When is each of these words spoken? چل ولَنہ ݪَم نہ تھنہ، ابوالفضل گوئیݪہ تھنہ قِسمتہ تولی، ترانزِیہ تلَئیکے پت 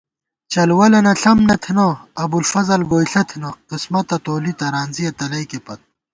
چل 0.51 0.69
ولَنہ 0.79 1.13
ݪَم 1.21 1.37
نہ 1.47 1.55
تھنہ، 1.63 1.87
ابوالفضل 2.23 2.81
گوئیݪہ 2.89 3.21
تھنہ 3.29 3.49
قِسمتہ 3.69 4.17
تولی، 4.23 4.53
ترانزِیہ 4.59 5.11
تلَئیکے 5.17 5.59
پت 5.65 5.79